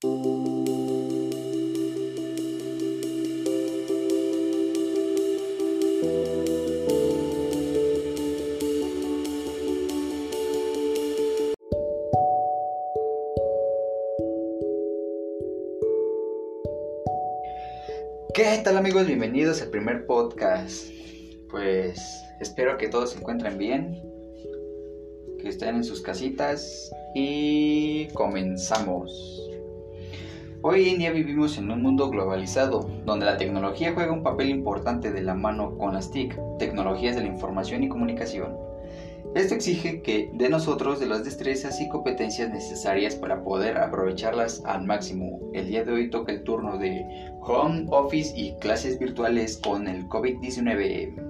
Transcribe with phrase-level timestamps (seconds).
[0.00, 0.10] ¿Qué
[18.62, 19.08] tal amigos?
[19.08, 20.92] Bienvenidos al primer podcast.
[21.50, 22.00] Pues
[22.38, 24.00] espero que todos se encuentren bien,
[25.40, 29.47] que estén en sus casitas y comenzamos.
[30.60, 35.12] Hoy en día vivimos en un mundo globalizado, donde la tecnología juega un papel importante
[35.12, 38.56] de la mano con las TIC, tecnologías de la información y comunicación.
[39.36, 44.84] Esto exige que de nosotros de las destrezas y competencias necesarias para poder aprovecharlas al
[44.84, 45.38] máximo.
[45.52, 47.06] El día de hoy toca el turno de
[47.40, 51.27] home office y clases virtuales con el COVID-19.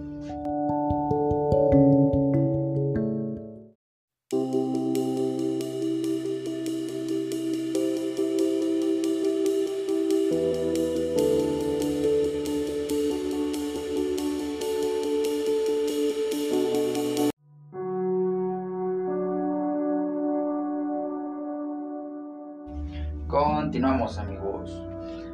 [23.29, 24.83] Continuamos amigos.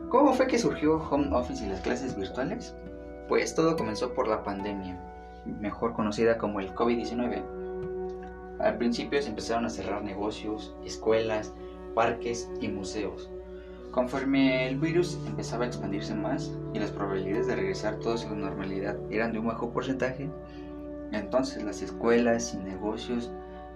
[0.08, 2.74] ¿Cómo fue que surgió Home Office y las clases virtuales?
[3.28, 4.98] Pues todo comenzó por la pandemia,
[5.60, 7.44] mejor conocida como el COVID-19.
[8.58, 11.54] Al principio se empezaron a cerrar negocios, escuelas,
[11.94, 13.30] parques y museos.
[13.92, 18.34] Conforme el virus empezaba a expandirse más y las probabilidades de regresar todos a la
[18.34, 20.28] normalidad eran de un bajo porcentaje,
[21.12, 23.30] entonces las escuelas y negocios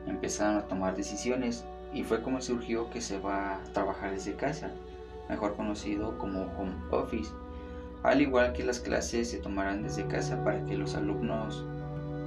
[0.08, 4.70] empezaron a tomar decisiones y fue como surgió que se va a trabajar desde casa,
[5.28, 7.32] mejor conocido como home office,
[8.02, 11.64] al igual que las clases se tomarán desde casa para que los alumnos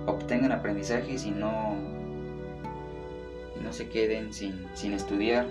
[0.06, 1.76] obtengan aprendizajes y no,
[3.64, 5.48] no se queden sin, sin estudiar.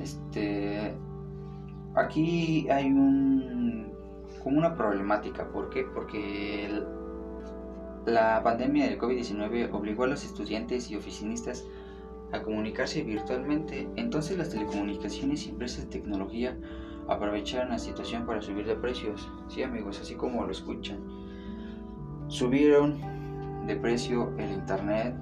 [0.00, 0.92] Este,
[1.94, 3.92] aquí hay un,
[4.42, 5.84] como una problemática, ¿por qué?
[5.84, 6.68] Porque
[8.06, 11.64] la pandemia del COVID-19 obligó a los estudiantes y oficinistas
[12.32, 16.56] a comunicarse virtualmente, entonces las telecomunicaciones y empresas de tecnología
[17.08, 19.28] aprovecharon la situación para subir de precios.
[19.48, 20.98] Sí amigos, así como lo escuchan.
[22.28, 22.98] Subieron
[23.66, 25.14] de precio el internet,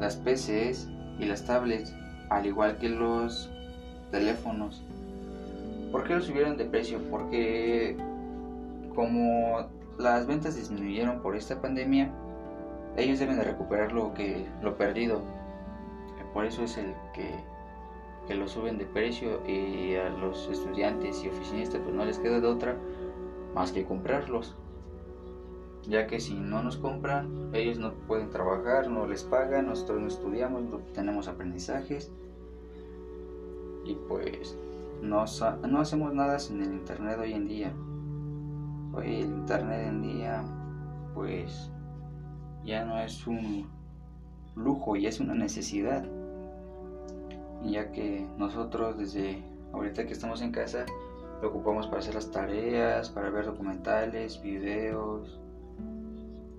[0.00, 0.88] las PCs
[1.18, 1.94] y las tablets,
[2.30, 3.50] al igual que los
[4.10, 4.82] teléfonos.
[5.92, 7.00] ¿Por qué lo subieron de precio?
[7.10, 7.96] Porque
[8.94, 9.68] como
[9.98, 12.12] las ventas disminuyeron por esta pandemia,
[12.96, 15.20] ellos deben de recuperar lo que lo perdido.
[16.32, 17.34] Por eso es el que,
[18.26, 22.40] que lo suben de precio y a los estudiantes y oficinistas pues no les queda
[22.40, 22.76] de otra
[23.54, 24.54] más que comprarlos.
[25.88, 30.08] Ya que si no nos compran, ellos no pueden trabajar, no les pagan, nosotros no
[30.08, 32.12] estudiamos, no tenemos aprendizajes
[33.84, 34.56] y pues
[35.02, 35.24] no,
[35.68, 37.72] no hacemos nada sin el internet hoy en día.
[38.92, 40.42] Hoy el internet en día
[41.14, 41.70] pues
[42.64, 43.68] ya no es un
[44.56, 46.04] lujo, ya es una necesidad.
[47.64, 49.42] Ya que nosotros desde
[49.72, 50.86] ahorita que estamos en casa
[51.40, 55.40] lo ocupamos para hacer las tareas, para ver documentales, videos,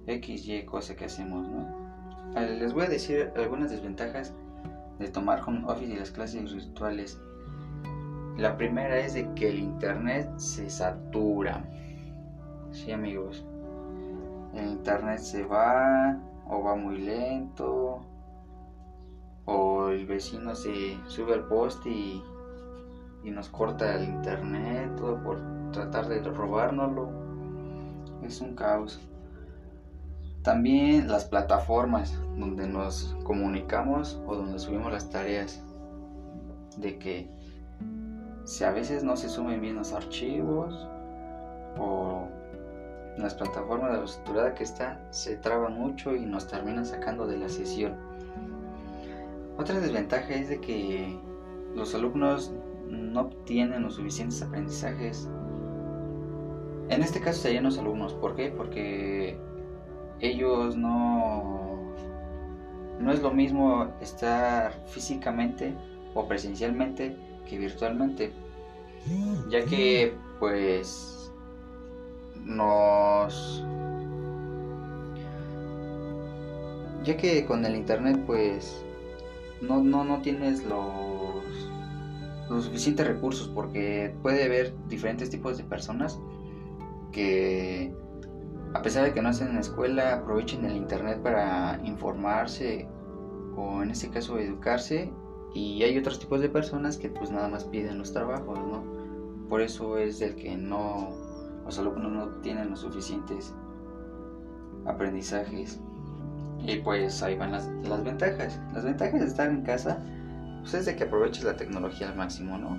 [0.08, 1.82] X, Y, cosa que hacemos, ¿no?
[2.40, 4.34] Les voy a decir algunas desventajas
[5.00, 7.20] de tomar home office y las clases virtuales.
[8.38, 11.64] La primera es de que el internet se satura.
[12.72, 13.44] Sí, amigos.
[14.54, 16.18] El internet se va
[16.48, 18.02] o va muy lento
[19.46, 22.24] o el vecino se sube al poste y,
[23.24, 25.40] y nos corta el internet todo por
[25.72, 27.10] tratar de robárnoslo.
[28.24, 29.00] Es un caos.
[30.42, 35.62] También las plataformas donde nos comunicamos o donde subimos las tareas.
[36.78, 37.30] De que
[38.46, 40.88] si a veces no se suben bien los archivos
[41.78, 42.28] o
[43.18, 47.38] las plataformas de la saturada que está se traba mucho y nos terminan sacando de
[47.38, 47.96] la sesión.
[49.58, 51.20] Otra desventaja es de que
[51.76, 52.54] los alumnos
[52.88, 55.30] no obtienen los suficientes aprendizajes.
[56.90, 58.14] En este caso serían los alumnos.
[58.14, 58.50] ¿Por qué?
[58.50, 59.38] Porque
[60.20, 61.80] ellos no...
[63.00, 65.74] No es lo mismo estar físicamente
[66.14, 67.16] o presencialmente
[67.48, 68.32] que virtualmente.
[69.50, 71.21] Ya que pues
[72.46, 73.64] nos
[77.04, 78.84] ya que con el internet pues
[79.62, 81.44] no, no, no tienes los,
[82.50, 86.20] los suficientes recursos porque puede haber diferentes tipos de personas
[87.12, 87.94] que
[88.74, 92.88] a pesar de que no hacen en la escuela aprovechen el internet para informarse
[93.56, 95.12] o en este caso educarse
[95.54, 98.84] Y hay otros tipos de personas que pues nada más piden los trabajos, ¿no?
[99.50, 101.10] Por eso es el que no,
[101.72, 103.54] los alumnos no tienen los suficientes
[104.86, 105.80] aprendizajes.
[106.60, 108.60] Y pues ahí van las, las ventajas.
[108.74, 110.04] Las ventajas de estar en casa
[110.60, 112.78] pues es de que aproveches la tecnología al máximo, ¿no?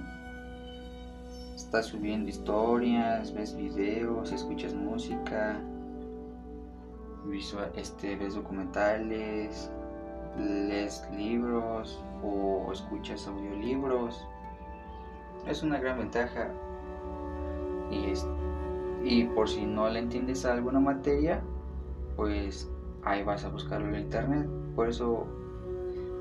[1.54, 5.58] Estás subiendo historias, ves videos, escuchas música,
[7.24, 9.70] visual, este, ves documentales,
[10.38, 14.22] lees libros o escuchas audiolibros.
[15.46, 16.50] Es una gran ventaja.
[17.90, 18.12] Y,
[19.04, 21.42] y por si no le entiendes a alguna materia,
[22.16, 22.70] pues
[23.04, 24.46] ahí vas a buscarlo en internet.
[24.74, 25.26] Por eso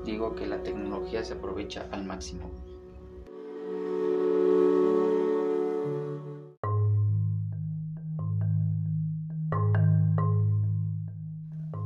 [0.04, 2.50] digo que la tecnología se aprovecha al máximo.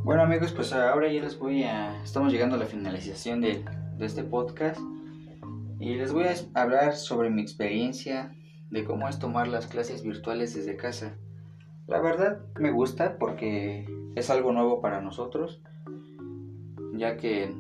[0.03, 2.01] Bueno amigos, pues ahora ya les voy a...
[2.03, 3.65] Estamos llegando a la finalización de,
[3.99, 4.81] de este podcast
[5.81, 8.33] y les voy a hablar sobre mi experiencia
[8.77, 11.17] de cómo es tomar las clases virtuales desde casa.
[11.87, 15.63] La verdad me gusta porque es algo nuevo para nosotros,
[16.93, 17.55] ya que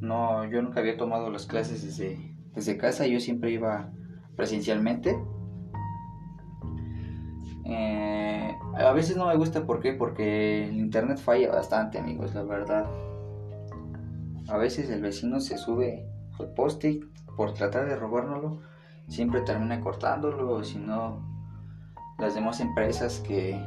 [0.00, 3.90] no, yo nunca había tomado las clases desde, desde casa, yo siempre iba
[4.36, 5.18] presencialmente.
[7.64, 9.94] Eh, a veces no me gusta, ¿por?
[9.94, 12.84] Porque el internet falla bastante, amigos, la verdad.
[14.48, 16.06] A veces el vecino se sube
[16.38, 17.00] al poste
[17.36, 18.60] por tratar de robárnoslo,
[19.10, 21.20] siempre termina cortándolo, si no,
[22.18, 23.60] las demás empresas que,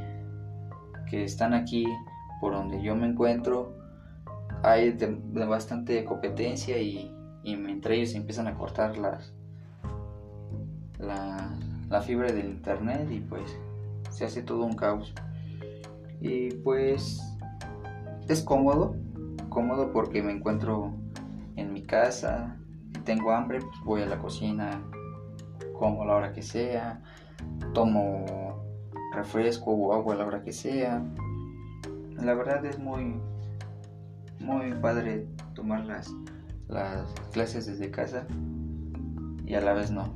[1.09, 1.85] que están aquí
[2.41, 3.73] por donde yo me encuentro
[4.63, 4.97] hay
[5.47, 7.13] bastante competencia y,
[7.43, 9.33] entre ellos empiezan a cortar las,
[10.97, 11.49] la,
[11.89, 13.59] la fibra del internet y pues
[14.09, 15.13] se hace todo un caos.
[16.21, 17.21] Y pues
[18.29, 18.95] es cómodo,
[19.49, 20.93] cómodo porque me encuentro
[21.57, 22.55] en mi casa,
[23.03, 24.81] tengo hambre, pues voy a la cocina,
[25.73, 27.01] como la hora que sea,
[27.73, 28.63] tomo
[29.13, 31.03] refresco o agua la hora que sea,
[32.17, 33.15] la verdad es muy,
[34.39, 36.13] muy padre tomar las,
[36.67, 38.25] las clases desde casa
[39.45, 40.13] y a la vez no.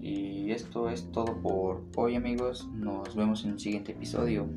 [0.00, 4.48] Y esto es todo por hoy amigos, nos vemos en un siguiente episodio.